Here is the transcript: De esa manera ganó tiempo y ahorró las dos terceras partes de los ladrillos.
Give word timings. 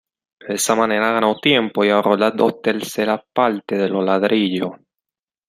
De 0.39 0.55
esa 0.55 0.73
manera 0.73 1.11
ganó 1.11 1.35
tiempo 1.35 1.85
y 1.85 1.91
ahorró 1.91 2.17
las 2.17 2.35
dos 2.35 2.59
terceras 2.63 3.21
partes 3.33 3.77
de 3.77 3.87
los 3.89 4.03
ladrillos. 4.03 4.71